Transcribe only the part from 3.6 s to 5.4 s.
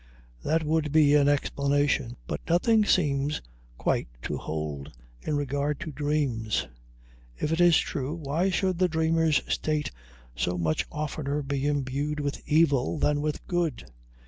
quite to hold in